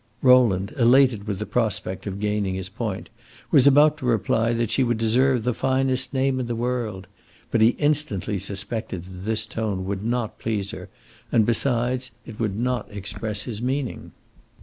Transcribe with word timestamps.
Rowland, 0.23 0.73
elated 0.79 1.27
with 1.27 1.37
the 1.37 1.45
prospect 1.45 2.07
of 2.07 2.19
gaining 2.19 2.55
his 2.55 2.69
point, 2.69 3.11
was 3.51 3.67
about 3.67 3.99
to 3.99 4.05
reply 4.07 4.51
that 4.51 4.71
she 4.71 4.83
would 4.83 4.97
deserve 4.97 5.43
the 5.43 5.53
finest 5.53 6.11
name 6.11 6.39
in 6.39 6.47
the 6.47 6.55
world; 6.55 7.05
but 7.51 7.61
he 7.61 7.75
instantly 7.77 8.39
suspected 8.39 9.03
that 9.03 9.19
this 9.25 9.45
tone 9.45 9.85
would 9.85 10.03
not 10.03 10.39
please 10.39 10.71
her, 10.71 10.89
and, 11.31 11.45
besides, 11.45 12.09
it 12.25 12.39
would 12.39 12.57
not 12.57 12.87
express 12.89 13.43
his 13.43 13.61
meaning. 13.61 14.11